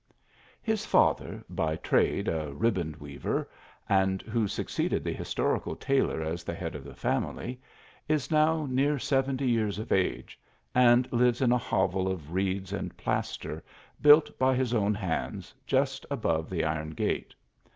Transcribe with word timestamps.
His 0.63 0.83
father, 0.83 1.45
by 1.47 1.75
ti 1.75 1.95
ade 1.95 2.27
a 2.27 2.51
riband 2.55 2.95
weaver, 2.95 3.47
and 3.87 4.23
who 4.23 4.47
succeeded 4.47 5.03
the 5.03 5.13
histor 5.13 5.61
ical 5.61 5.79
tailor 5.79 6.23
as 6.23 6.43
the 6.43 6.55
head 6.55 6.73
of 6.73 6.83
the 6.83 6.95
family, 6.95 7.61
is 8.07 8.31
now 8.31 8.65
near 8.67 8.97
seventy 8.97 9.47
years 9.47 9.77
of 9.77 9.91
age, 9.91 10.39
and 10.73 11.07
lives 11.13 11.39
in 11.39 11.51
a 11.51 11.57
hovel 11.59 12.07
of 12.07 12.33
reeds 12.33 12.73
and 12.73 12.97
plaster, 12.97 13.63
built 14.01 14.35
by 14.39 14.55
his 14.55 14.73
own 14.73 14.95
hands, 14.95 15.53
just, 15.67 16.07
above 16.09 16.49
the 16.49 16.63
iron 16.65 16.89
gate. 16.95 17.35